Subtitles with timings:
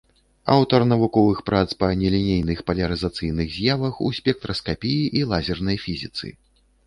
[0.53, 6.27] Аўтар навуковых прац па нелінейных палярызацыйных з'явах у спектраскапіі і лазернай фізіцы.